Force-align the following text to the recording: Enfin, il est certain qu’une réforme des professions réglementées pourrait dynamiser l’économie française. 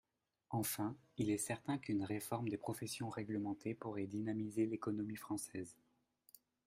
Enfin, 0.49 0.95
il 1.17 1.29
est 1.29 1.37
certain 1.37 1.77
qu’une 1.77 2.01
réforme 2.03 2.49
des 2.49 2.57
professions 2.57 3.07
réglementées 3.09 3.75
pourrait 3.75 4.07
dynamiser 4.07 4.65
l’économie 4.65 5.15
française. 5.15 5.77